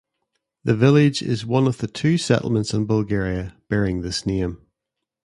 [0.63, 4.65] The village is one of the two settlements in Bulgaria bearing this name.